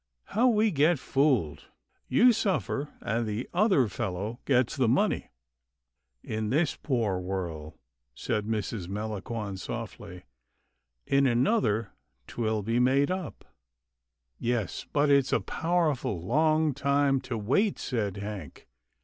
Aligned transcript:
How 0.33 0.47
we 0.47 0.71
get 0.71 0.97
fooled. 0.97 1.67
You 2.07 2.33
suffer, 2.33 2.89
and 3.01 3.27
the 3.27 3.47
other 3.53 3.87
fellow 3.87 4.39
gets 4.45 4.75
the 4.75 4.87
money."" 4.87 5.29
In 6.37 6.49
this 6.49 6.75
poor 6.75 7.19
worl'," 7.19 7.77
said 8.15 8.47
Mrs. 8.47 8.87
Melangon 8.87 9.57
softly," 9.59 10.23
in 11.05 11.27
another 11.27 11.91
'twill 12.25 12.63
be 12.63 12.79
made 12.79 13.11
up.'*" 13.11 13.45
Yes, 14.39 14.87
but 14.91 15.11
it's 15.11 15.31
a 15.31 15.39
powerful 15.39 16.19
long 16.19 16.73
time 16.73 17.21
to 17.21 17.37
wait," 17.37 17.77
said 17.77 18.17
Hank. 18.17 18.67